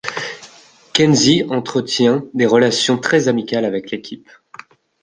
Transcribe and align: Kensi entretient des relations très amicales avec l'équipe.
Kensi 0.95 1.43
entretient 1.51 2.25
des 2.33 2.47
relations 2.47 2.97
très 2.97 3.27
amicales 3.27 3.65
avec 3.65 3.91
l'équipe. 3.91 4.31